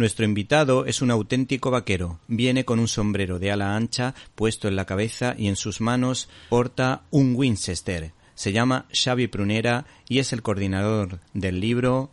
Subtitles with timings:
[0.00, 2.20] Nuestro invitado es un auténtico vaquero.
[2.26, 6.30] Viene con un sombrero de ala ancha puesto en la cabeza y en sus manos
[6.48, 8.14] porta un Winchester.
[8.34, 12.08] Se llama Xavi Prunera y es el coordinador del libro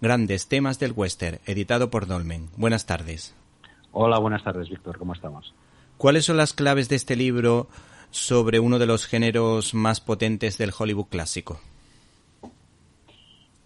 [0.00, 2.50] Grandes temas del western, editado por Dolmen.
[2.56, 3.36] Buenas tardes.
[3.92, 4.98] Hola, buenas tardes, Víctor.
[4.98, 5.54] ¿Cómo estamos?
[5.96, 7.68] ¿Cuáles son las claves de este libro
[8.10, 11.60] sobre uno de los géneros más potentes del Hollywood clásico?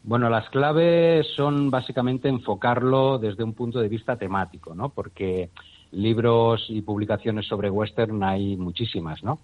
[0.09, 4.89] Bueno, las claves son básicamente enfocarlo desde un punto de vista temático, ¿no?
[4.89, 5.51] Porque
[5.91, 9.41] libros y publicaciones sobre western hay muchísimas, ¿no?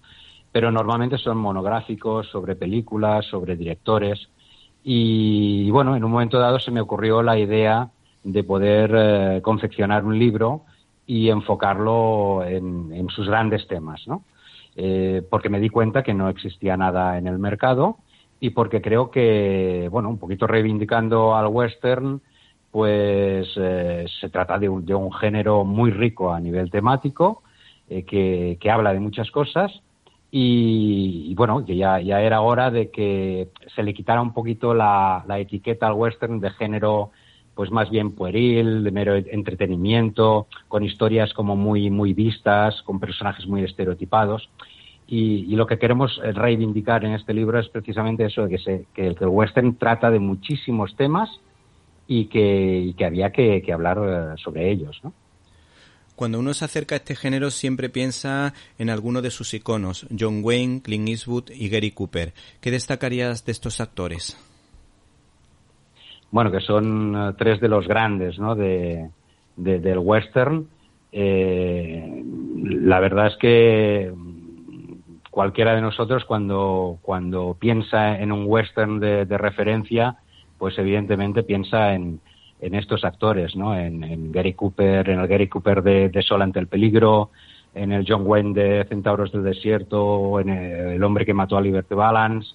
[0.53, 4.31] Pero normalmente son monográficos sobre películas, sobre directores.
[4.83, 7.91] Y bueno, en un momento dado se me ocurrió la idea
[8.23, 10.63] de poder eh, confeccionar un libro
[11.07, 14.25] y enfocarlo en, sus grandes temas, ¿no?
[14.77, 17.99] Eh, porque me di cuenta que no existía nada en el mercado
[18.45, 22.21] y porque creo que, bueno, un poquito reivindicando al western,
[22.71, 27.43] pues eh, se trata de un, de un, género muy rico a nivel temático,
[27.89, 29.83] que, que habla de muchas cosas
[30.37, 35.25] y, bueno, que ya, ya, era hora de que se le quitara un poquito la,
[35.29, 37.13] etiqueta al western de género
[37.55, 43.47] pues más bien pueril, de mero entretenimiento, con historias como muy, muy vistas, con personajes
[43.47, 44.51] muy estereotipados.
[45.07, 49.17] Y, lo que queremos reivindicar en este libro es precisamente eso, que, se, que, el,
[49.21, 51.29] western trata de muchísimos temas
[52.07, 54.99] y que, que había que, que hablar eh, sobre ellos.
[55.03, 55.13] ¿no?
[56.17, 60.41] Cuando uno se acerca a este género siempre piensa en alguno de sus iconos, John
[60.43, 62.33] Wayne, Clint Eastwood y Gary Cooper.
[62.61, 64.39] ¿Qué destacarías de estos actores?
[66.31, 68.55] Bueno, que son eh, tres de los grandes ¿no?
[68.55, 69.11] de,
[69.57, 70.69] del western.
[71.11, 72.23] Eh,
[72.65, 74.13] la verdad es que
[75.35, 80.17] cualquiera de nosotros cuando, cuando piensa en un western de referencia,
[80.59, 82.21] pues evidentemente piensa en,
[82.65, 83.77] en estos actores, ¿no?
[83.77, 87.31] En, Gary Cooper, en el Gary Cooper de, Sol ante el peligro,
[87.75, 91.95] en el John Wayne de Centauros del Desierto, en el, hombre que mató a Liberty
[91.95, 92.49] Balance,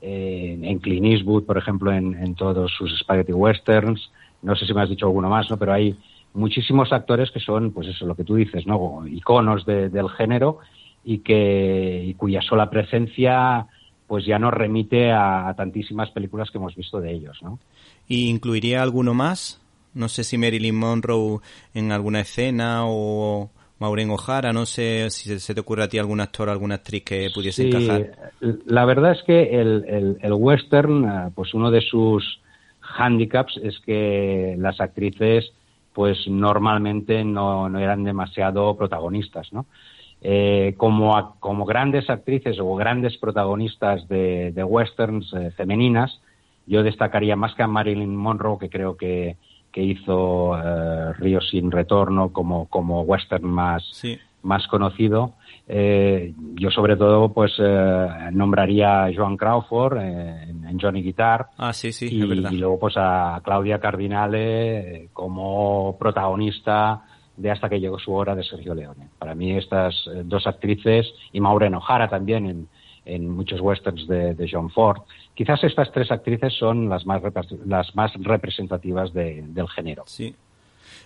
[0.00, 4.10] en, Clint Eastwood, por ejemplo, en, todos sus spaghetti westerns.
[4.42, 5.56] No sé si me has dicho alguno más, ¿no?
[5.56, 5.96] Pero hay
[6.34, 9.06] muchísimos actores que son, pues eso, lo que tú dices, ¿no?
[9.06, 10.58] Iconos del género
[11.04, 13.66] y que y cuya sola presencia
[14.06, 17.58] pues ya nos remite a, tantísimas películas que hemos visto de ellos, ¿no?
[18.06, 19.58] ¿Y incluiría alguno más?
[19.94, 21.38] No sé si Marilyn Monroe
[21.72, 26.20] en alguna escena o Maureen O'Hara, no sé si se te ocurre a ti algún
[26.20, 28.32] actor o alguna actriz que pudiese encajar.
[28.66, 32.40] La verdad es que el, el, western, eh, pues uno de sus
[32.98, 35.52] handicaps es que las actrices
[35.94, 39.66] pues normalmente no, no eran demasiado protagonistas, ¿no?
[40.24, 46.20] Eh, como, como grandes actrices o grandes protagonistas de, westerns eh, femeninas,
[46.64, 49.36] yo destacaría más que a Marilyn Monroe, que creo que,
[49.72, 53.82] que hizo eh, Río sin retorno como, como western más,
[54.42, 55.34] más conocido.
[55.66, 57.58] yo sobre todo pues
[58.30, 61.48] nombraría a Joan Crawford en, Johnny Guitar.
[61.58, 67.02] Ah, sí, sí, y, y luego pues a Claudia Cardinale como protagonista
[67.36, 69.08] de hasta que llegó su hora de Sergio Leone.
[69.18, 72.68] Para mí estas eh, dos actrices, y Maureen O'Hara también en,
[73.04, 75.02] en muchos westerns de, John Ford,
[75.34, 77.22] quizás estas tres actrices son las más,
[77.66, 80.04] las más representativas del género.
[80.06, 80.34] Sí.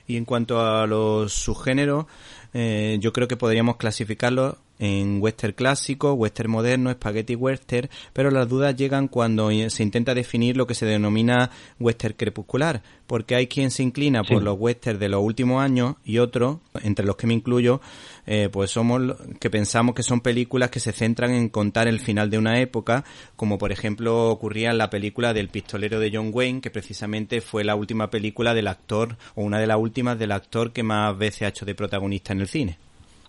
[0.09, 2.07] Y en cuanto a los subgéneros,
[2.55, 8.49] eh, yo creo que podríamos clasificarlo en western clásico, western moderno, spaghetti western, pero las
[8.49, 13.71] dudas llegan cuando se intenta definir lo que se denomina western crepuscular, porque hay quien
[13.71, 17.35] se inclina por los westerns de los últimos años y otros, entre los que me
[17.35, 17.81] incluyo,
[18.27, 22.31] eh, pues somos que pensamos que son películas que se centran en contar el final
[22.31, 23.05] de una época,
[23.37, 27.65] como por ejemplo ocurría en la película del pistolero de John Wayne, que precisamente fue
[27.65, 31.43] la última película del actor, o una de las últimas del actor que más veces
[31.43, 32.79] ha hecho de protagonista en el cine.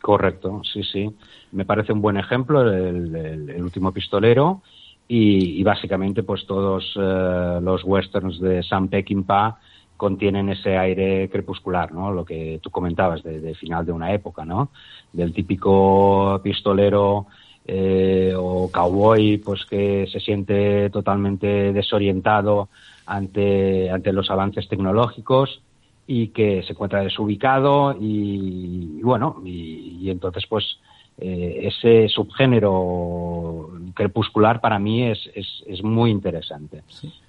[0.08, 1.14] Correcto, sí, sí.
[1.52, 4.62] Me parece un buen ejemplo el, último pistolero
[5.06, 9.58] y, básicamente pues todos eh, los westerns de Sam Peckinpah
[9.98, 12.14] contienen ese aire crepuscular, ¿no?
[12.14, 14.70] Lo que tú comentabas de, final de una época, ¿no?
[15.12, 17.26] Del típico pistolero
[17.66, 22.70] eh, o cowboy, pues que se siente totalmente desorientado
[23.06, 25.62] ante, ante los avances tecnológicos
[26.08, 30.80] y que se encuentra desubicado y, bueno, y, entonces pues
[31.18, 36.82] eh, ese subgénero crepuscular para mí es, es, muy interesante,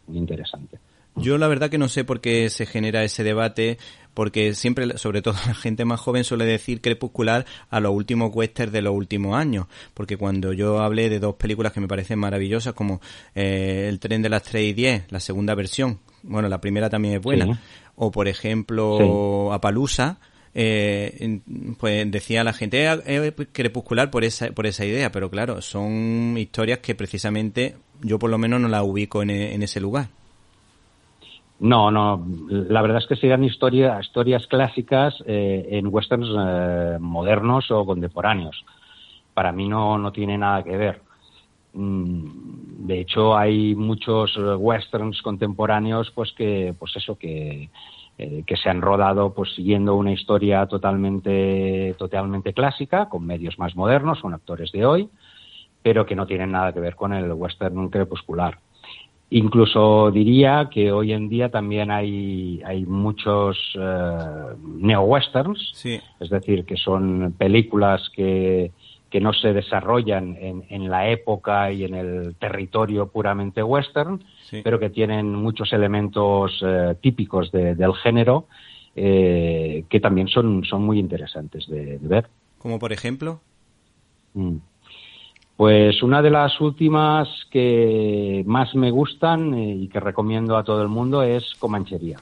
[0.06, 0.78] muy interesante.
[1.16, 3.78] Yo la verdad que no sé por qué se genera ese debate,
[4.14, 8.72] porque siempre, sobre todo la gente más joven suele decir crepuscular a los últimos westerns
[8.72, 12.75] de los últimos años, porque cuando yo hablé de dos películas que me parecen maravillosas,
[12.75, 13.00] como
[13.34, 17.14] eh, El tren de las 3 y 10, la segunda versión, bueno, la primera también
[17.14, 17.60] es buena,
[17.99, 20.19] o por ejemplo Apalusa,
[20.55, 21.41] eh,
[21.79, 26.79] pues decía la gente eh, crepuscular por esa por esa idea pero claro son historias
[26.79, 30.09] que precisamente yo por lo menos no las ubico en, en ese lugar
[31.61, 32.25] no, no.
[32.49, 34.06] La verdad es que serían historias
[34.49, 38.65] clásicas eh, en westerns eh, modernos o contemporáneos.
[39.35, 41.03] Para mí no, no tiene nada que ver.
[41.73, 47.69] Mm, de hecho, hay muchos eh, westerns contemporáneos, pues que, pues eso, que,
[48.17, 54.20] que se han rodado, pues siguiendo una historia totalmente, totalmente clásica, con medios más modernos,
[54.23, 55.11] con actores de hoy,
[55.82, 58.58] pero que no tienen nada que ver con el western crepuscular.
[59.31, 65.75] Incluso diría que hoy en día también hay, hay muchos eh, neo-westerns,
[66.19, 68.73] es decir, que son películas que,
[69.10, 74.22] que no se desarrollan en, en, la época y en el territorio puramente western,
[74.62, 78.46] pero que tienen muchos elementos eh, típicos del género
[79.00, 82.28] eh, que también son, son muy interesantes de, ver.
[82.58, 83.40] ¿Como por ejemplo?
[84.34, 84.56] Mm.
[85.56, 90.82] Pues una de las últimas que más me gustan eh, y que recomiendo a todo
[90.82, 92.19] el mundo es Comanchería.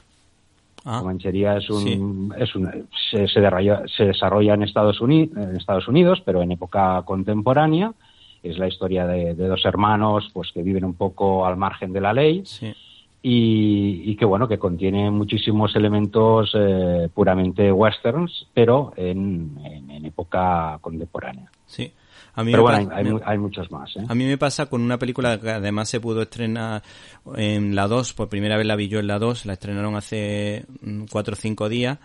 [0.89, 0.99] Ah.
[0.99, 6.41] Comanchería es un, es un se, se, desarrolla, en Estados, Unidos, en Estados Unidos, pero
[6.41, 7.91] en época contemporánea.
[8.41, 12.13] Es la historia de, dos hermanos, pues que viven un poco al margen de la
[12.13, 12.41] ley.
[13.21, 21.51] Y, que bueno, que contiene muchísimos elementos eh, puramente westerns, pero en, en época contemporánea.
[21.65, 21.91] Sí.
[22.45, 22.89] Pero bueno,
[23.25, 23.95] hay, muchos más.
[23.95, 24.05] ¿eh?
[24.07, 26.83] A mí me pasa con una película que además se pudo estrenar
[27.35, 30.65] en la 2, por primera vez la vi yo en la 2, la estrenaron hace
[31.09, 31.97] 4 o 5 días,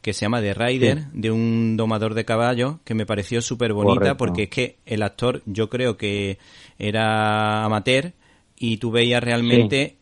[0.00, 4.16] que se llama The Rider, de un domador de caballos, que me pareció súper bonita
[4.16, 6.38] porque es que el actor yo creo que
[6.78, 8.12] era amateur
[8.56, 9.96] y tú veías realmente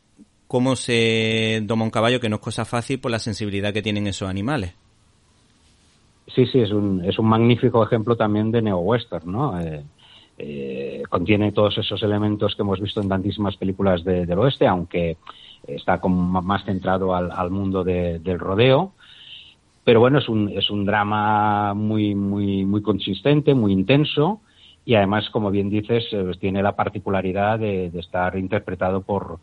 [0.47, 4.07] cómo se doma un caballo, que no es cosa fácil por la sensibilidad que tienen
[4.07, 4.75] esos animales.
[6.35, 9.61] Sí, sí, es un, es un magnífico ejemplo también de neo-western, ¿no?
[9.61, 9.85] Eh,
[10.39, 15.17] eh, contiene todos esos elementos que hemos visto en tantísimas películas del oeste, aunque
[15.67, 18.93] está como más centrado al, mundo del rodeo.
[19.85, 24.41] Pero bueno, es un, es un drama muy, muy, muy consistente, muy intenso
[24.85, 29.41] y además, como bien dices, eh, tiene la particularidad de estar interpretado por,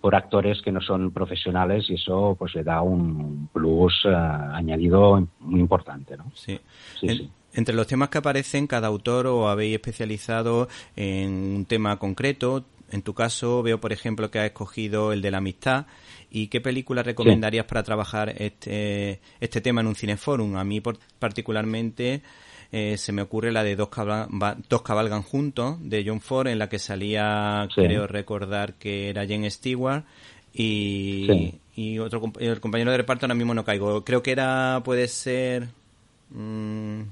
[0.00, 5.26] por actores que no son profesionales y eso pues le da un plus eh, añadido
[5.40, 6.30] muy importante, ¿no?
[6.34, 6.60] Sí.
[7.54, 12.64] Entre los temas que aparecen, cada autor o habéis especializado en un tema concreto.
[12.90, 15.86] En tu caso, veo, por ejemplo, que has escogido el de la amistad.
[16.30, 20.56] ¿Y qué película recomendarías para trabajar este, este tema en un cineforum?
[20.56, 20.82] A mí,
[21.18, 22.22] particularmente,
[22.72, 23.88] eh, se me ocurre la de dos,
[24.68, 29.50] dos cabalgan juntos de John Ford en la que salía creo recordar que era Jen
[29.50, 30.04] Stewart
[30.52, 34.04] y, y otro el compañero de reparto ahora mismo no caigo.
[34.04, 35.68] Creo que era puede ser
[36.30, 37.02] mm,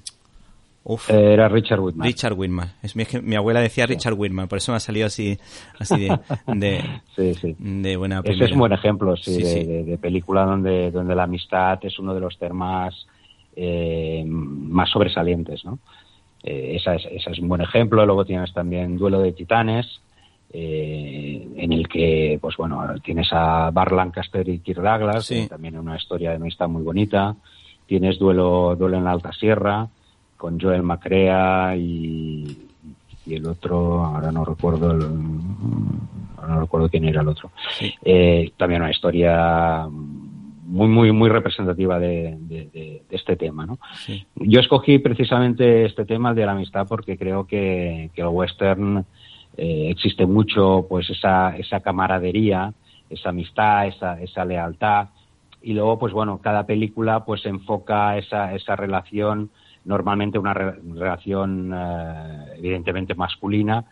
[1.08, 2.06] era Richard Whitman.
[2.06, 2.72] Richard Whitman.
[2.82, 5.38] Es, mi, mi abuela decía Richard Whitman, por eso me ha salido así,
[5.78, 10.90] así de, de, de buena Ese es un buen ejemplo, sí, de, de, película donde,
[10.90, 13.06] donde la amistad es uno de los temas
[13.56, 15.78] eh, más sobresalientes, ¿no?
[16.42, 18.04] Eh, esa, es, esa, es, un buen ejemplo.
[18.04, 20.00] Luego tienes también Duelo de Titanes,
[20.52, 25.96] eh, en el que, pues bueno, tienes a Bar Lancaster y Kirk Douglas, también una
[25.96, 27.36] historia de amistad muy bonita.
[27.86, 29.86] Tienes Duelo, Duelo en la Alta Sierra,
[30.36, 32.68] con Joel Macrea y,
[33.24, 37.50] y el otro, ahora no recuerdo, el, no recuerdo quién era el otro.
[38.56, 39.88] también una historia
[40.66, 43.66] muy, muy, muy representativa de, este tema.
[43.66, 43.78] ¿no?
[44.36, 49.04] Yo escogí precisamente este tema de la amistad porque creo que, que el western
[49.56, 52.72] eh, existe mucho pues esa, esa camaradería,
[53.08, 55.08] esa amistad, esa, esa lealtad.
[55.62, 59.50] Y luego, pues bueno, cada película pues enfoca esa, esa relación,
[59.84, 63.84] normalmente una relación eh, evidentemente masculina,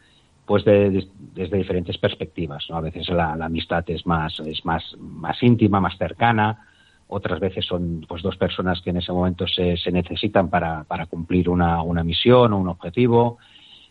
[0.47, 2.67] pues desde diferentes perspectivas.
[2.71, 6.67] A veces la, amistad es más, es más, más íntima, más cercana,
[7.09, 11.07] otras veces son pues dos personas que en ese momento se, se necesitan para, para
[11.07, 13.39] cumplir una, una misión o un objetivo.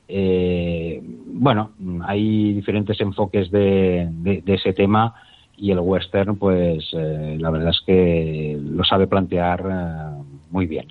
[0.07, 1.71] Eh, bueno,
[2.03, 5.15] hay diferentes enfoques de, de, ese tema
[5.55, 10.87] y el western, pues eh, la verdad es que lo sabe plantear eh, muy bien.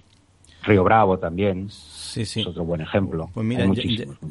[0.62, 1.68] Río Bravo también.
[1.70, 2.40] Sí, sí.
[2.40, 3.30] Es otro buen ejemplo.
[3.32, 3.66] Pues mira,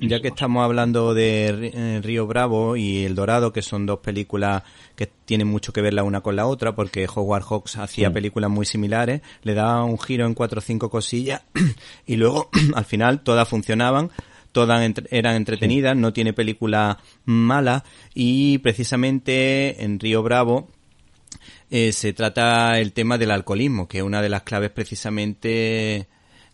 [0.02, 4.64] ya, que estamos hablando de eh, Río Bravo y El Dorado, que son dos películas
[4.96, 8.50] que tienen mucho que ver la una con la otra, porque Howard Hawks hacía películas
[8.50, 11.42] muy similares, le daba un giro en cuatro o cinco cosillas
[12.06, 14.12] y luego al final todas funcionaban,
[14.52, 20.68] todas eran entretenidas, no tiene película mala y precisamente en Río Bravo
[21.72, 26.08] eh, se trata el tema del alcoholismo, que es una de las claves precisamente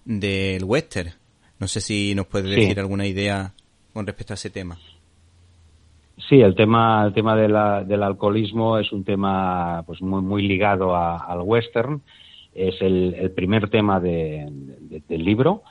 [0.05, 1.11] del western.
[1.59, 3.53] No sé si nos puede decir alguna idea
[3.93, 4.77] con respecto a ese tema.
[6.29, 10.47] Sí, el tema, el tema de la, del alcoholismo es un tema pues muy, muy
[10.47, 12.01] ligado al western.
[12.53, 15.63] Es el, primer tema del libro.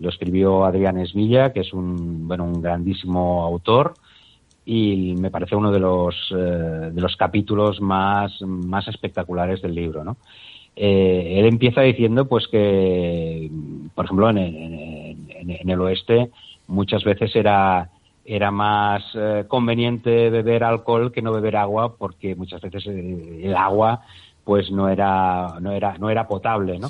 [0.00, 3.94] Lo escribió Adrián Esmilla, que es un, bueno, un grandísimo autor
[4.64, 10.04] y me parece uno de los, eh, de los capítulos más, más espectaculares del libro,
[10.04, 10.16] ¿no?
[10.74, 13.50] Eh, él empieza diciendo pues que,
[13.94, 16.30] por ejemplo, en, en, el oeste
[16.66, 17.90] muchas veces era,
[18.24, 24.02] era más eh, conveniente beber alcohol que no beber agua porque muchas veces el agua
[24.44, 26.88] pues no era no era no era potable no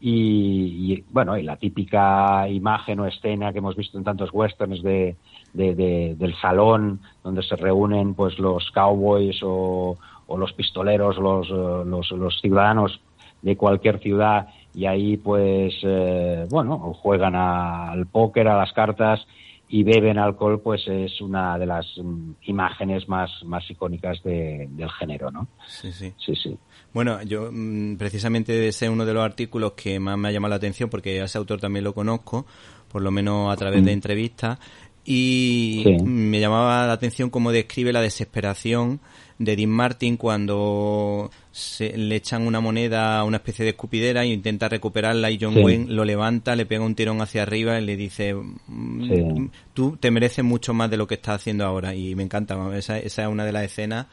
[0.00, 4.82] y, y, bueno y la típica imagen o escena que hemos visto en tantos westerns
[4.82, 5.16] de,
[5.52, 9.96] de, del salón donde se reúnen pues los cowboys o,
[10.36, 13.00] los pistoleros, los, los, los, ciudadanos
[13.42, 19.26] de cualquier ciudad y ahí pues eh, bueno juegan al póker, a las cartas
[19.68, 25.30] y beben alcohol pues es una de las mm, imágenes más, más icónicas del género,
[25.30, 25.46] ¿no?
[25.66, 26.12] Sí, sí.
[26.18, 26.56] Sí, sí.
[26.94, 30.50] Bueno, yo mm, precisamente ese es uno de los artículos que más me ha llamado
[30.50, 32.46] la atención porque a ese autor también lo conozco,
[32.90, 33.94] por lo menos a través de mm.
[33.94, 34.58] entrevistas,
[35.04, 39.00] y me llamaba la atención cómo describe la desesperación
[39.38, 44.32] de Dean Martin cuando se, le echan una moneda a una especie de escupidera y
[44.32, 47.96] intenta recuperarla y John Wayne lo levanta, le pega un tirón hacia arriba y le
[47.96, 52.22] dice mm, tú te mereces mucho más de lo que estás haciendo ahora y me
[52.22, 54.06] encanta, esa, esa es una de las escenas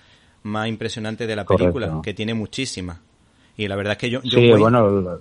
[0.43, 2.99] más impresionantes de la película, que tiene muchísimas.
[3.57, 4.21] Y la verdad es que yo...
[4.21, 5.19] sí, bueno,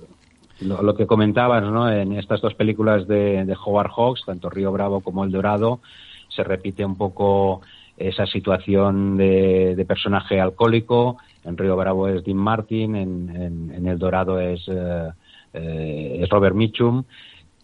[0.60, 1.90] lo, que comentabas, ¿no?
[1.90, 5.80] En estas dos películas de, de Howard Hawks, tanto Río Bravo como El Dorado,
[6.28, 7.62] se repite un poco
[7.96, 11.18] esa situación de, personaje alcohólico.
[11.44, 15.08] En Río Bravo es Dean Martin, en, El Dorado es, eh,
[15.52, 17.04] eh, es Robert Mitchum.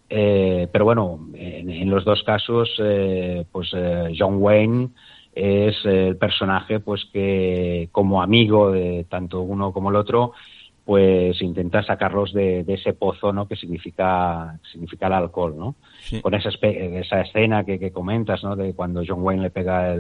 [0.08, 2.70] Eh, pero bueno, en, los dos casos,
[3.52, 3.70] pues
[4.18, 4.88] John Wayne
[5.32, 10.32] es el personaje pues que como amigo de tanto uno como el otro
[10.84, 13.46] pues intenta sacarlos de, ese pozo ¿no?
[13.46, 15.76] que significa, significa el alcohol, ¿no?
[16.20, 18.56] Con esa, esa escena que, comentas, ¿no?
[18.56, 19.94] De cuando John Wayne le pega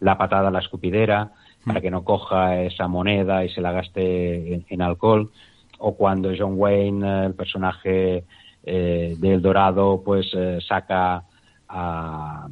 [0.00, 1.32] la patada a la escupidera
[1.66, 1.82] para mm.
[1.82, 5.30] que no coja esa moneda y se la gaste en, alcohol,
[5.78, 8.24] o cuando John Wayne, el personaje
[8.64, 11.24] eh, del Dorado, pues eh, saca
[11.68, 12.46] a,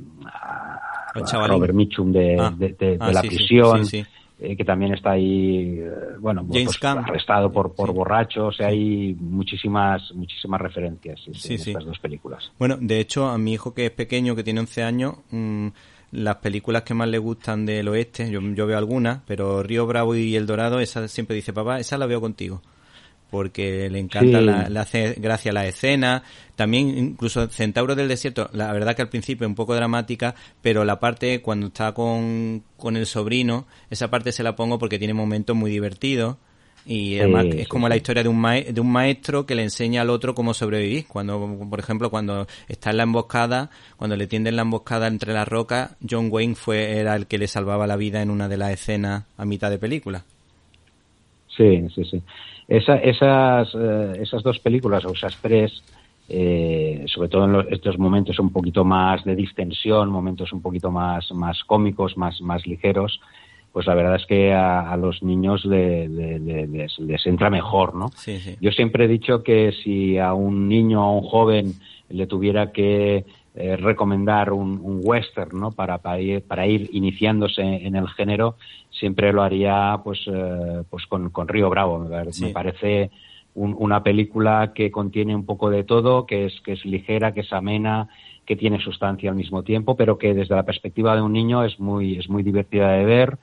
[1.47, 2.52] Robert Mitchum de, ah.
[3.00, 3.83] ah, la prisión.
[4.40, 9.14] Eh, que también está ahí, eh, bueno, pues, arrestado por, por borracho, o sea, hay
[9.14, 12.50] muchísimas, muchísimas referencias en estas dos películas.
[12.59, 15.68] Bueno, de hecho, a mi hijo que es pequeño, que tiene 11 años, mm,
[16.14, 20.14] las películas que más le gustan del oeste, yo, yo veo algunas, pero Río Bravo
[20.14, 22.62] y El Dorado, esa siempre dice, papá, esa la veo contigo
[23.35, 26.23] porque le encanta, la, le hace gracia la escena.
[26.54, 30.85] También, incluso Centauro del Desierto, la verdad que al principio es un poco dramática, pero
[30.85, 35.14] la parte cuando está con, con el sobrino, esa parte se la pongo porque tiene
[35.14, 36.37] momentos muy divertidos.
[36.87, 40.11] Y además es como la historia de un, de un maestro que le enseña al
[40.11, 41.07] otro cómo sobrevivir.
[41.07, 45.49] Cuando, por ejemplo, cuando está en la emboscada, cuando le tienden la emboscada entre las
[45.49, 48.71] rocas, John Wayne fue, era el que le salvaba la vida en una de las
[48.71, 50.25] escenas a mitad de película.
[51.57, 52.23] Sí, sí, sí.
[52.69, 55.83] Esa, esas, eh, esas dos películas, o esas tres,
[56.29, 61.31] eh, sobre todo en estos momentos un poquito más de distensión, momentos un poquito más,
[61.33, 63.21] más cómicos, más, más ligeros,
[63.75, 68.09] pues la verdad es que a, los niños les, les, entra mejor, ¿no?
[68.61, 71.73] Yo siempre he dicho que si a un niño o a un joven
[72.09, 73.25] le tuviera que
[73.57, 75.73] eh, recomendar un, un, western ¿no?
[75.73, 78.54] para, para, ir, para ir iniciándose en el género,
[78.90, 81.99] siempre lo haría pues, eh, pues con, con, Río Bravo.
[81.99, 83.11] Me, parece
[83.57, 87.52] una película que contiene un poco de todo, que es, que es ligera, que es
[87.52, 88.09] amena,
[88.47, 91.81] que tiene sustancia al mismo tiempo, pero que desde la perspectiva de un niño es
[91.81, 93.38] muy, es muy divertida de ver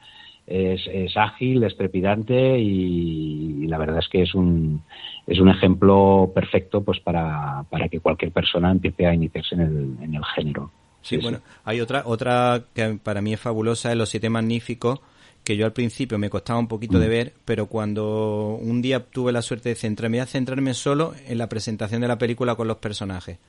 [0.52, 4.84] es, es ágil, es trepidante y, la verdad es que es un,
[5.26, 9.98] es un ejemplo perfecto pues para, para que cualquier persona empiece a iniciarse en el,
[10.02, 10.72] en el género.
[11.02, 15.00] Sí, bueno, hay otra, otra que para mí es fabulosa, es Los Siete Magníficos,
[15.44, 17.10] que yo al principio me costaba un poquito de mm.
[17.10, 21.50] ver, pero cuando un día tuve la suerte de centrarme, a centrarme solo en la
[21.50, 23.40] presentación de la película con los personajes.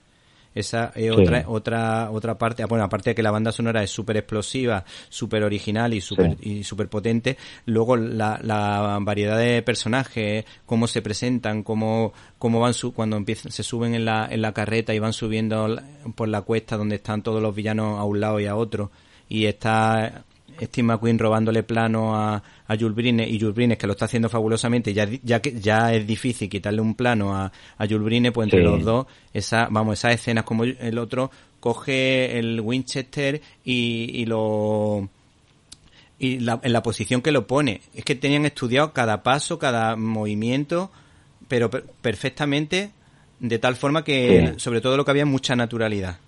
[0.55, 2.65] Esa es otra, otra, otra parte.
[2.65, 6.65] Bueno, aparte de que la banda sonora es súper explosiva, súper original y súper y
[6.65, 12.93] super potente, luego la, la variedad de personajes, cómo se presentan, cómo, cómo van su,
[12.93, 15.77] cuando empiezan, se suben en la, en la carreta y van subiendo
[16.15, 18.91] por la cuesta donde están todos los villanos a un lado y a otro.
[19.29, 20.25] Y está
[20.61, 24.29] Steve McQueen robándole plano a, a Jules Brine y Jules Brine que lo está haciendo
[24.29, 28.47] fabulosamente ya ya que ya es difícil quitarle un plano a, a Jules Brine pues
[28.47, 31.31] entre los dos esa vamos esas escenas como el otro
[31.61, 35.09] coge el Winchester y, y lo
[36.19, 37.81] y la, en la posición que lo pone.
[37.95, 40.91] Es que tenían estudiado cada paso cada movimiento
[41.49, 42.91] pero perfectamente
[43.41, 46.19] de tal forma que sobre todo lo que había mucha naturalidad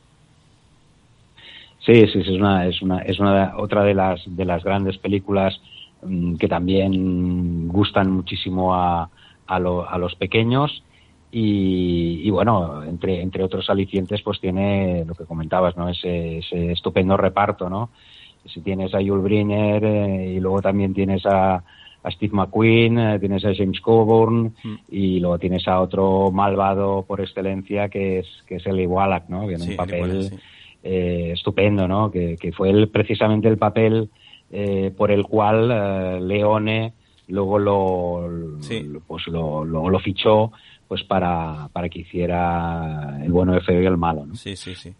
[1.84, 5.60] Sí, sí, es una, es una, es una otra de las de las grandes películas
[6.02, 9.10] mm, que también gustan muchísimo a,
[9.46, 10.82] a, a los pequeños
[11.36, 15.88] y, bueno, entre, entre otros alicientes, pues tiene lo que comentabas, ¿no?
[15.88, 17.90] Ese, ese estupendo reparto, ¿no?
[18.46, 23.18] Si tienes a Yul Brynner eh, y luego también tienes a, a Steve McQueen, eh,
[23.18, 24.74] tienes a James Coburn mm.
[24.90, 29.48] y luego tienes a otro malvado por excelencia que es que es el Wallach, ¿no?
[29.48, 30.30] Que en un papel
[30.86, 32.10] eh, estupendo, ¿no?
[32.10, 34.10] Que, fue el, precisamente el papel
[34.50, 36.92] eh, por el cual eh, Leone
[37.28, 38.58] luego lo,
[39.06, 40.52] pues lo, lo, fichó
[40.86, 44.34] pues para, para que hiciera el bueno, el feo y el malo, ¿no?
[44.34, 44.92] Sí, sí, sí.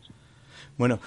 [0.78, 0.98] Bueno,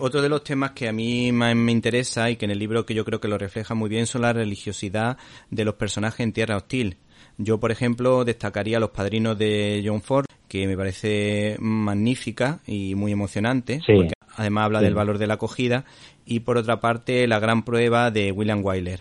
[0.00, 2.84] otro de los temas que a mí más me interesa y que en el libro
[2.84, 5.16] que yo creo que lo refleja muy bien son la religiosidad
[5.48, 6.96] de los personajes en Tierra Hostil.
[7.38, 12.94] Yo, por ejemplo, destacaría a los padrinos de John Ford, que me parece magnífica y
[12.94, 15.84] muy emocionante, porque además habla del valor de la acogida,
[16.24, 19.00] y por otra parte la gran prueba de William Wyler.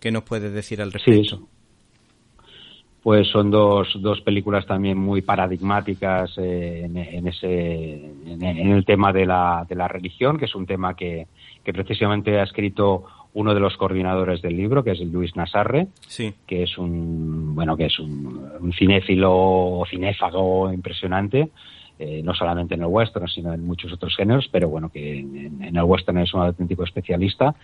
[0.00, 1.36] ¿Qué nos puedes decir al respecto?
[1.36, 1.44] Sí.
[3.02, 7.94] Pues son dos, dos películas también muy paradigmáticas eh, en, ese,
[8.26, 11.26] en, el tema de la, de la religión, que es un tema que,
[11.62, 13.04] que precisamente ha escrito
[13.34, 15.88] uno de los coordinadores del libro, que es Luis Nasarre,
[16.46, 21.50] que es un bueno que es un, cinéfilo o cinéfago impresionante,
[21.98, 25.76] eh, no solamente en el western, sino en muchos otros géneros, pero bueno, que en,
[25.76, 27.54] el western es un auténtico especialista.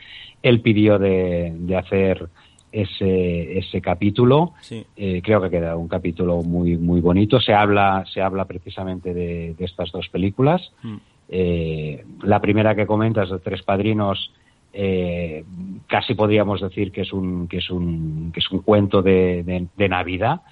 [0.43, 2.29] Él pidió de, hacer
[2.71, 4.53] ese, ese capítulo.
[4.97, 7.41] Eh, creo que queda un capítulo muy muy bonito.
[7.41, 10.73] Se habla se habla precisamente de, estas dos películas.
[10.83, 10.97] Mm.
[11.29, 14.33] Eh, la primera que comentas de Tres Padrinos
[14.73, 15.45] eh,
[15.89, 19.89] casi podríamos decir que es un que es un que es un cuento de, de,
[19.89, 20.43] Navidad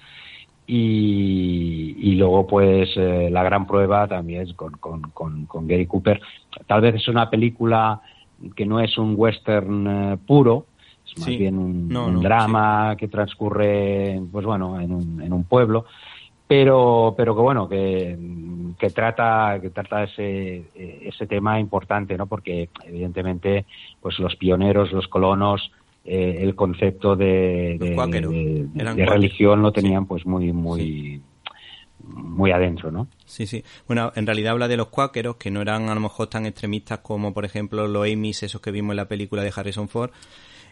[0.71, 5.01] y, y, luego pues eh, la gran prueba también con, con,
[5.47, 6.21] con, Gary Cooper.
[6.67, 7.99] Tal vez es una película
[8.55, 10.67] que no es un western eh, puro
[11.03, 15.85] es más bien un, drama que transcurre pues bueno en un, en un pueblo.
[16.47, 18.15] Pero pero que bueno que,
[18.77, 23.65] que trata que trata ese ese tema importante no porque evidentemente
[24.01, 25.71] pues los pioneros los colonos
[26.11, 31.21] eh, el concepto de, de, religión lo tenían pues muy muy
[32.03, 33.07] muy adentro, ¿no?
[33.25, 33.63] Sí, sí.
[33.85, 36.99] Bueno, en realidad habla de los cuáqueros, que no eran a lo mejor tan extremistas
[36.99, 40.09] como, por ejemplo, los Amy's, esos que vimos en la película de Harrison Ford.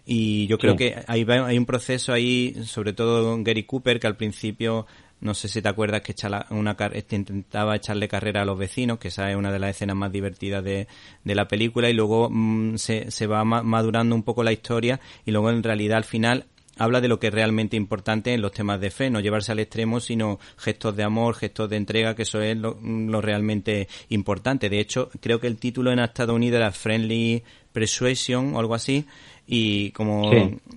[0.08, 4.18] Y yo creo que hay, hay un proceso ahí, sobre todo Gary Cooper, que al
[4.18, 4.88] principio
[5.20, 6.16] no sé si te acuerdas que
[6.52, 9.96] una, este, intentaba echarle carrera a los vecinos, que esa es una de las escenas
[9.96, 10.88] más divertidas de,
[11.24, 15.32] de la película, y luego mm, se, se va madurando un poco la historia, y
[15.32, 16.46] luego en realidad al final
[16.78, 19.60] habla de lo que es realmente importante en los temas de fe, no llevarse al
[19.60, 24.70] extremo, sino gestos de amor, gestos de entrega, que eso es lo, lo realmente importante.
[24.70, 29.06] De hecho, creo que el título en Estados Unidos era Friendly Persuasion o algo así,
[29.48, 30.30] y como,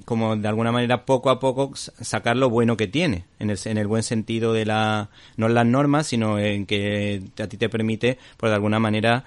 [0.04, 3.78] como de alguna manera poco a poco sacar lo bueno que tiene, en el, en
[3.78, 7.68] el buen sentido de la, no en las normas, sino en que a ti te
[7.68, 9.24] permite, por de alguna manera,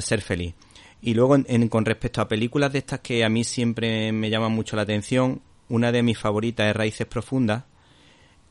[0.00, 0.54] ser feliz.
[1.00, 4.52] Y luego, en, con respecto a películas de estas que a mí siempre me llaman
[4.52, 7.64] mucho la atención, una de mis favoritas es Raíces Profundas,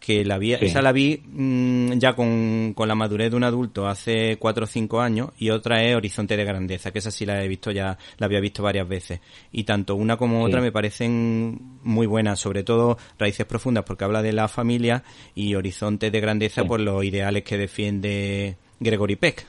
[0.02, 3.88] que la vi, esa la vi mm, ya con, con, la madurez de un adulto
[3.88, 7.44] hace cuatro o cinco años y otra es Horizonte de Grandeza, que esa sí la
[7.44, 9.22] he visto ya, la había visto varias veces.
[9.52, 14.24] Y tanto una como otra me parecen muy buenas, sobre todo Raíces Profundas porque habla
[14.24, 15.04] de la familia
[15.36, 19.46] y Horizonte de Grandeza por los ideales que defiende Gregory Peck.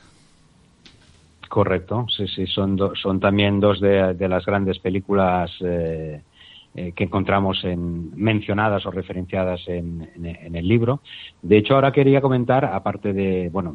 [1.48, 6.20] Correcto, sí, sí, son, son también dos de, de las grandes películas eh,
[6.74, 10.08] eh, que encontramos en, mencionadas o referenciadas en,
[10.54, 11.00] el libro.
[11.42, 13.74] De hecho, ahora quería comentar, aparte de, bueno,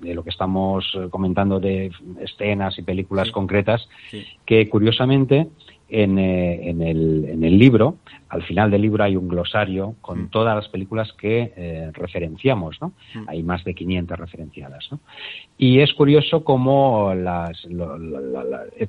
[0.00, 3.88] de, lo que estamos comentando de escenas y películas concretas,
[4.46, 5.48] que curiosamente
[5.90, 7.96] en, eh, en, el, en, el, libro,
[8.28, 10.28] al final del libro hay un glosario con mm.
[10.30, 12.92] todas las películas que eh, referenciamos, ¿no?
[13.14, 13.28] Mm.
[13.28, 15.00] Hay más de 500 referenciadas, ¿no?
[15.58, 17.66] Y es curioso cómo las,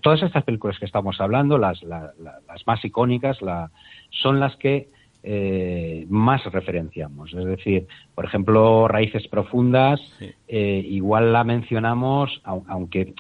[0.02, 3.72] todas estas películas que estamos hablando, las, las más icónicas, la,
[4.10, 4.90] son las que
[5.24, 7.34] eh, más referenciamos.
[7.34, 10.00] Es decir, por ejemplo, Raíces Profundas,
[10.48, 13.14] igual la mencionamos, aunque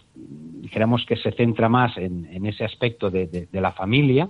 [0.72, 4.30] dijéramos que se centra más en, ese aspecto de, la familia,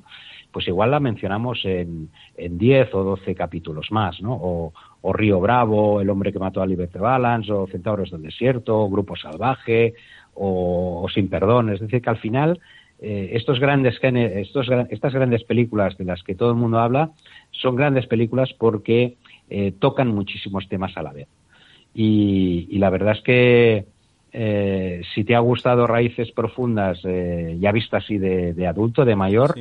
[0.51, 4.33] pues igual la mencionamos en, en 10 o 12 capítulos más, ¿no?
[4.33, 9.15] O, Río Bravo, El hombre que mató a Liberty Balance, o Centauros del Desierto, Grupo
[9.15, 9.93] Salvaje,
[10.33, 11.69] o, Sin Perdón.
[11.69, 12.59] Es decir, que al final
[12.99, 17.11] eh, estos grandes estos, estas grandes películas de las que todo el mundo habla
[17.51, 19.17] son grandes películas porque
[19.51, 21.27] eh, tocan muchísimos temas a la vez.
[21.93, 23.85] Y, la verdad es que
[24.31, 29.55] eh, si te ha gustado Raíces Profundas, ya vista así de, adulto, de mayor,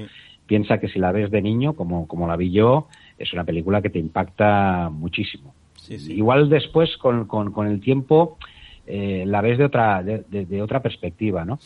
[0.47, 3.83] piensa que si la ves de niño, como, como la vi yo, es una película
[3.83, 5.55] que te impacta muchísimo.
[5.89, 8.39] Igual después, con, con, el tiempo,
[8.87, 11.59] la ves de otra, de, otra perspectiva, ¿no?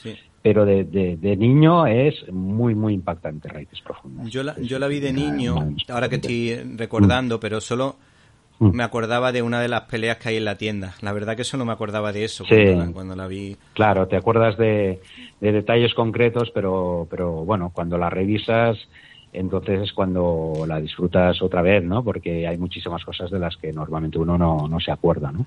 [0.44, 4.28] pero de, de, niño es muy, muy impactante Raíces Profundas.
[4.30, 7.96] Yo la, yo la vi de niño, ahora que estoy recordando, pero solo.
[8.58, 10.94] Me acordaba de una de las peleas que hay en la tienda.
[11.00, 12.44] La verdad que solo me acordaba de eso
[12.92, 13.56] cuando, la, vi.
[13.74, 15.00] Claro, te acuerdas de,
[15.40, 18.78] de, detalles concretos, pero, pero bueno, cuando la revisas
[19.34, 22.04] entonces es cuando la disfrutas otra vez, ¿no?
[22.04, 25.46] Porque hay muchísimas cosas de las que normalmente uno no, no se acuerda, ¿no?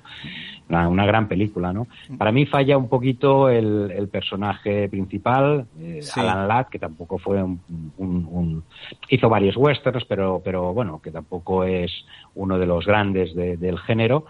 [0.68, 1.88] Una, gran película, ¿no?
[2.18, 8.64] Para mí falla un poquito el, personaje principal, eh, Alan Ladd, que tampoco fue un,
[9.10, 11.92] hizo varios westerns, pero, pero bueno, que tampoco es
[12.36, 14.26] uno de los grandes del género.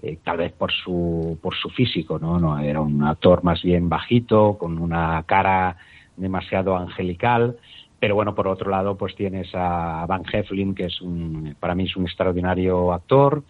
[0.00, 2.38] Eh, tal vez por su por su físico, ¿no?
[2.38, 2.58] ¿no?
[2.58, 5.76] Era un actor más bien bajito, con una cara
[6.16, 7.56] demasiado angelical
[8.02, 11.84] pero bueno, por otro lado, pues tienes a Van Heflin, que es un, para mí
[11.84, 13.44] es un extraordinario actor,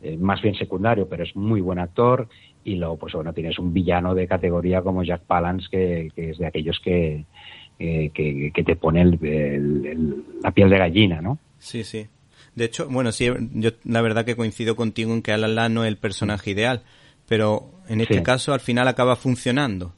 [0.00, 2.26] eh, más bien secundario, pero es muy buen actor.
[2.64, 6.46] Y luego, pues bueno, tienes un villano de categoría como Jack Palance, que, es de
[6.46, 7.26] aquellos que,
[7.78, 11.38] que, te pone la piel de gallina, ¿no?
[11.58, 12.06] Sí, sí.
[12.54, 15.88] De hecho, bueno, sí, yo la verdad que coincido contigo en que Alan no es
[15.88, 16.82] el personaje ideal,
[17.28, 19.92] pero en este caso al final acaba funcionando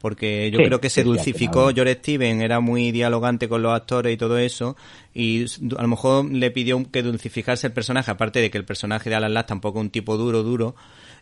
[0.00, 4.16] porque yo creo que se dulcificó George Steven, era muy dialogante con los actores y
[4.16, 4.76] todo eso,
[5.14, 5.44] y
[5.76, 9.16] a lo mejor le pidió que dulcificase el personaje, aparte de que el personaje de
[9.16, 10.74] Alan Ladd tampoco es un tipo duro, duro,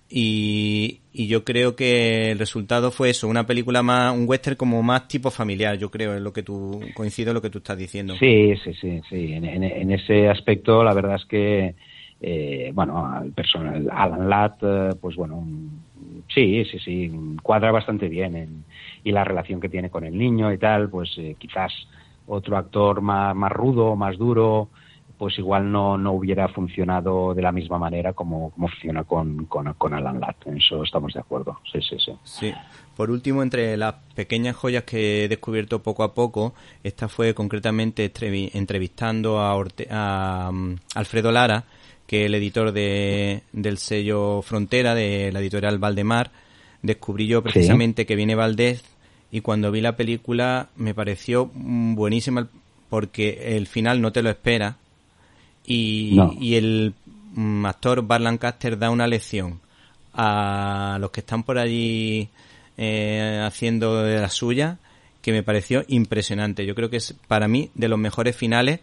[0.09, 4.83] y, y yo creo que el resultado fue eso, una película más, un western como
[4.83, 7.77] más tipo familiar, yo creo, es lo que tú, coincido en lo que tú estás
[7.79, 8.15] diciendo.
[8.19, 11.75] Sí, sí, sí, sí, en, en, ese aspecto la verdad es que,
[12.21, 15.45] eh, bueno, el personal, Alan Ladd, eh, pues bueno,
[16.33, 18.65] Sí, sí, sí, cuadra bastante bien.
[19.05, 21.73] y la relación que tiene con el niño y tal, pues eh, quizás
[22.27, 24.69] otro actor más, más rudo, más duro,
[25.19, 30.21] pues igual no, no hubiera funcionado de la misma manera como, funciona con, con, Alan
[30.21, 30.37] Ladd.
[30.45, 31.59] En eso estamos de acuerdo.
[31.73, 32.13] Sí, sí, sí.
[32.25, 32.53] Sí.
[32.97, 38.11] Por último, entre las pequeñas joyas que he descubierto poco a poco, esta fue concretamente
[38.55, 41.65] entrevistando a, a um, Alfredo Lara,
[42.07, 46.31] que el editor de, del sello Frontera, de la editorial Valdemar,
[46.83, 48.85] descubrí yo precisamente que viene Valdés
[49.31, 52.49] y cuando vi la película me pareció buenísima
[52.89, 54.77] porque el final no te lo espera
[55.65, 56.95] y, y el
[57.35, 59.61] mm, actor Bar Lancaster da una lección
[60.15, 62.29] a los que están por allí
[62.79, 64.79] eh, haciendo de la suya
[65.23, 66.65] que me pareció impresionante.
[66.65, 68.81] Yo creo que es para mí de los mejores finales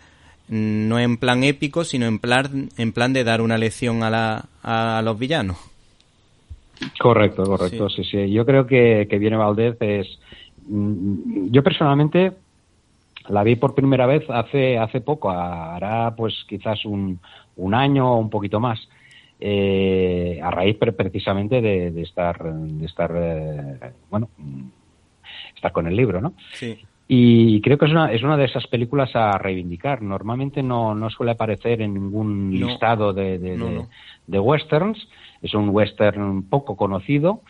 [0.48, 4.46] no en plan épico, sino en plan, en plan de dar una lección a, la,
[4.62, 5.58] a los villanos.
[7.00, 8.32] Correcto, correcto, sí, sí.
[8.32, 10.20] Yo creo que, que Viene Valdez es...
[10.68, 12.34] Mm, yo personalmente
[13.30, 17.20] la vi por primera vez hace, hace poco, hará pues quizás un,
[17.56, 18.80] un año o un poquito más.
[19.40, 24.30] Eh, a raíz precisamente de, estar de estar eh, bueno
[25.54, 26.80] estar con el libro no sí.
[27.16, 30.02] Y creo que es una, es una de esas películas a reivindicar.
[30.02, 35.08] Normalmente no, no suele aparecer en ningún listado de, de, westerns.
[35.40, 37.42] Es un western poco conocido,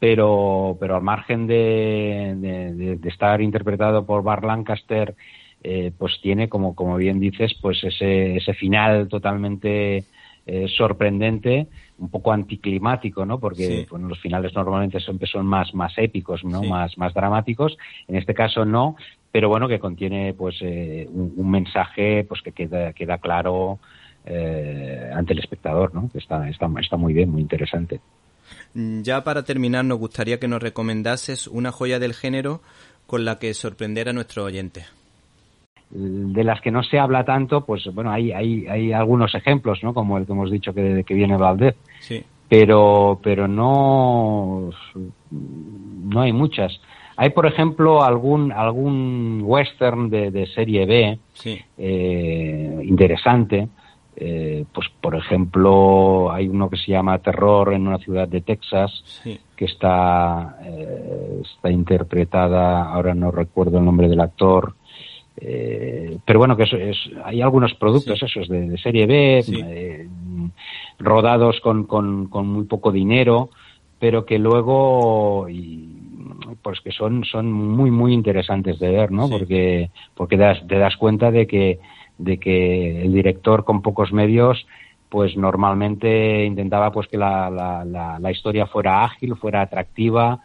[0.00, 2.34] pero, pero al margen de,
[2.98, 5.14] de estar interpretado por Bar Lancaster,
[5.62, 10.04] eh, pues tiene, como, como bien dices, pues ese, ese final totalmente
[10.46, 13.38] eh, sorprendente, un poco anticlimático, ¿no?
[13.38, 16.62] Porque bueno, los finales normalmente son, son más, más épicos, ¿no?
[16.62, 17.76] Más, más dramáticos.
[18.08, 18.96] En este caso no,
[19.30, 23.78] pero bueno, que contiene pues eh, un, mensaje pues que queda, queda claro
[24.26, 26.08] eh, ante el espectador, ¿no?
[26.10, 28.00] Que está, está, está muy bien, muy interesante.
[28.74, 32.62] Ya para terminar, nos gustaría que nos recomendases una joya del género
[33.06, 34.92] con la que sorprender a nuestros oyentes
[35.92, 39.92] de las que no se habla tanto, pues bueno, hay, hay, hay algunos ejemplos, ¿no?
[39.92, 41.76] Como el que hemos dicho que, que viene Valdez.
[42.00, 42.24] Sí.
[42.48, 44.70] Pero, pero no,
[45.30, 46.80] no hay muchas.
[47.16, 51.18] Hay, por ejemplo, algún, algún western de, de serie B
[51.78, 53.68] eh, interesante,
[54.14, 59.02] eh, pues por ejemplo hay uno que se llama Terror en una ciudad de Texas
[59.56, 64.74] que está eh, está interpretada ahora no recuerdo el nombre del actor
[65.44, 70.06] eh, pero bueno que es, hay algunos productos esos de, serie B
[71.00, 73.50] rodados con, con, con, muy poco dinero
[73.98, 75.88] pero que luego y,
[76.62, 81.32] pues que son son muy muy interesantes de ver no porque porque te das cuenta
[81.32, 81.80] de que
[82.18, 84.64] de que el director con pocos medios
[85.08, 90.40] pues normalmente intentaba pues que la, la, la, historia fuera ágil, fuera atractiva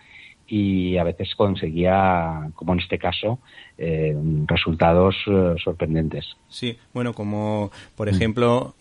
[0.48, 3.40] y a veces conseguía, como en este caso,
[3.78, 6.26] eh, resultados eh, sorprendentes.
[6.48, 8.16] Sí, bueno, como por mm.
[8.16, 8.76] ejemplo,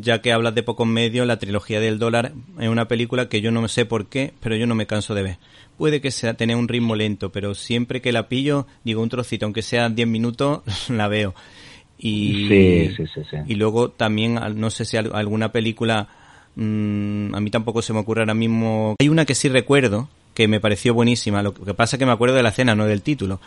[0.00, 3.52] ya, que hablas de pocos medios, la trilogía del dólar es una película que yo
[3.52, 5.36] no sé por qué, pero yo no me canso de ver.
[5.76, 9.46] Puede que sea tener un ritmo lento, pero siempre que la pillo, digo un trocito,
[9.46, 11.34] aunque sea 10 minutos, la veo.
[12.00, 12.48] Y,
[13.46, 16.08] y luego también, no sé si alguna película,
[16.54, 18.94] mm, a mí tampoco se me ocurre ahora mismo.
[19.00, 22.12] Hay una que sí recuerdo, que me pareció buenísima, lo que pasa es que me
[22.12, 23.40] acuerdo de la escena, no del título,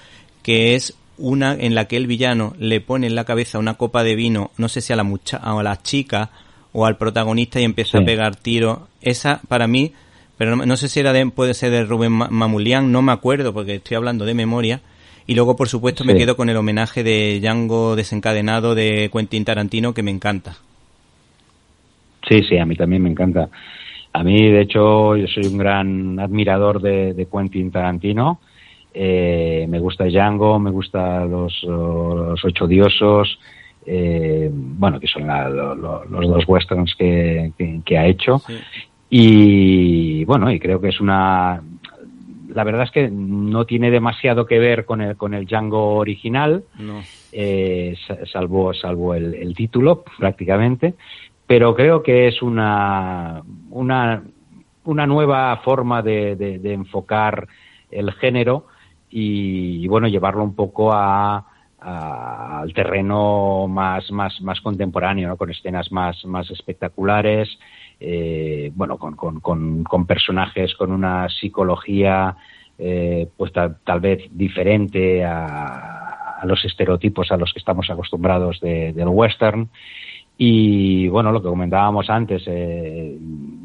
[0.44, 4.04] que es una en la que el villano le pone en la cabeza una copa
[4.04, 6.32] de vino, no sé si a la mucha o a la chica
[6.74, 8.80] o al protagonista y empieza a pegar tiros.
[9.02, 9.94] Esa para mí,
[10.38, 13.76] pero no, sé si era de, puede ser de Rubén Mamulián, no me acuerdo porque
[13.76, 14.82] estoy hablando de memoria,
[15.26, 19.94] y luego, por supuesto, me quedo con el homenaje de Django desencadenado de Quentin Tarantino,
[19.94, 20.58] que me encanta.
[22.28, 23.48] Sí, sí, a mí también me encanta.
[24.14, 28.40] A mí, de hecho, yo soy un gran admirador de, Quentin Tarantino.
[28.94, 33.40] Eh, me gusta Django, me gusta los, los Ocho Diosos,
[33.86, 37.52] eh, bueno, que son los dos westerns que,
[37.98, 38.42] ha hecho.
[39.10, 41.62] Y bueno, y creo que es una
[42.54, 46.64] la verdad es que no tiene demasiado que ver con el, con el Django original,
[47.32, 47.96] eh,
[48.32, 50.96] salvo, salvo el, título prácticamente,
[51.52, 54.24] pero creo que es una, una,
[54.86, 57.46] una nueva forma de, enfocar
[57.90, 58.68] el género
[59.10, 61.46] y, bueno, llevarlo un poco a,
[61.78, 67.50] al terreno más, más, más contemporáneo, con escenas más, más espectaculares,
[68.00, 69.42] eh, bueno, con, con,
[69.84, 72.38] con, personajes con una psicología
[72.80, 79.70] eh, pues tal, vez diferente a, los estereotipos a los que estamos acostumbrados del western.
[80.38, 83.18] Y bueno, lo que comentábamos antes, eh,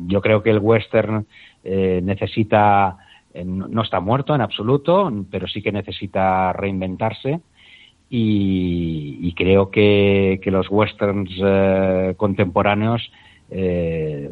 [0.06, 1.26] yo creo que el western
[1.64, 2.96] necesita,
[3.44, 7.40] no está muerto en absoluto, pero sí que necesita reinventarse.
[8.08, 13.10] Y, creo que, los westerns contemporáneos
[13.50, 14.30] eh,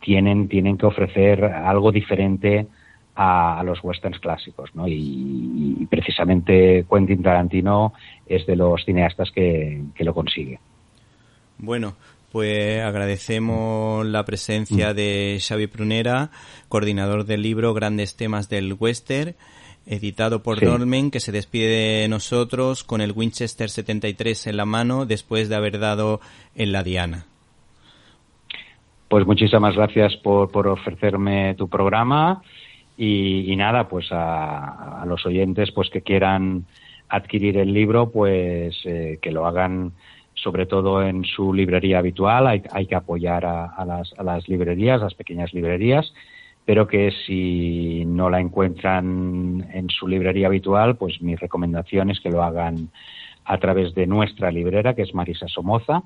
[0.00, 2.66] tienen, tienen que ofrecer algo diferente
[3.16, 4.86] a, los westerns clásicos, ¿no?
[4.86, 7.92] Y, precisamente Quentin Tarantino
[8.26, 10.58] es de los cineastas que, lo consigue.
[11.58, 11.94] Bueno,
[12.32, 14.96] pues agradecemos la presencia mm.
[14.96, 16.30] de Xavi Prunera,
[16.68, 19.34] coordinador del libro Grandes temas del western,
[19.86, 25.06] editado por Dolmen, que se despide de nosotros con el Winchester 73 en la mano
[25.06, 26.20] después de haber dado
[26.54, 27.26] en la Diana.
[29.08, 32.42] Pues muchísimas gracias por, por ofrecerme tu programa
[32.96, 36.64] y, nada, pues a, los oyentes pues que quieran
[37.08, 39.92] adquirir el libro, pues eh, que lo hagan
[40.34, 42.46] sobre todo en su librería habitual.
[42.46, 46.12] Hay, que apoyar a, las, a las librerías, las pequeñas librerías,
[46.64, 52.30] pero que si no la encuentran en su librería habitual, pues mi recomendación es que
[52.30, 52.88] lo hagan
[53.44, 56.04] a través de nuestra librera, que es Marisa Somoza,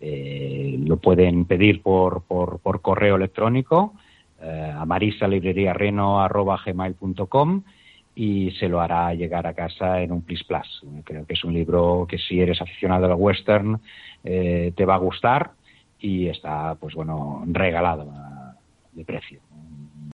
[0.00, 3.94] eh, lo pueden pedir por, por, por correo electrónico
[4.40, 7.62] eh, a marisalibreriareno.com
[8.18, 10.82] y se lo hará llegar a casa en un Plis Plus.
[11.04, 13.78] Creo que es un libro que si eres aficionado al western
[14.24, 15.50] eh, te va a gustar
[16.00, 18.10] y está, pues bueno, regalado
[18.92, 19.45] de precio.